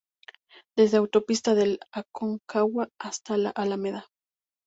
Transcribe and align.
Desde 0.75 0.97
Autopista 0.97 1.53
del 1.53 1.79
Aconcagua 1.91 2.89
hasta 2.97 3.35
Alameda 3.53 4.07